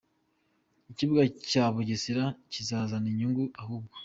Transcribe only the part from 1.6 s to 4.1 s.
Bugesera kizazana inyungu ahubwo….